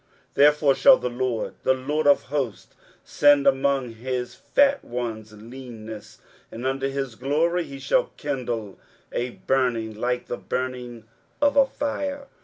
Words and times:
23:010:016 0.29 0.33
Therefore 0.33 0.73
shall 0.73 0.97
the 0.97 1.09
Lord, 1.11 1.53
the 1.61 1.73
Lord 1.75 2.07
of 2.07 2.23
hosts, 2.23 2.73
send 3.03 3.45
among 3.45 3.91
his 3.93 4.33
fat 4.33 4.83
ones 4.83 5.31
leanness; 5.31 6.17
and 6.51 6.65
under 6.65 6.89
his 6.89 7.13
glory 7.13 7.65
he 7.65 7.77
shall 7.77 8.09
kindle 8.17 8.79
a 9.11 9.29
burning 9.29 9.93
like 9.93 10.25
the 10.25 10.37
burning 10.37 11.03
of 11.39 11.55
a 11.55 11.67
fire. 11.67 12.25